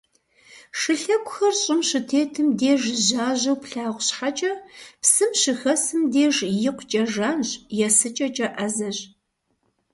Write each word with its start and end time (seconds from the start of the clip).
Шылъэгухэр 0.79 1.53
щӏым 1.61 1.81
щытетым 1.87 2.47
деж 2.59 2.81
жьажьэу 3.07 3.57
плъагъу 3.61 4.03
щхьэкӏэ, 4.07 4.51
псым 5.01 5.31
щыхэсым 5.39 6.01
деж 6.13 6.35
икъукӏэ 6.67 7.03
жанщ, 7.13 7.49
есыкӏэкӏэ 7.85 8.47
ӏэзэщ. 8.55 8.97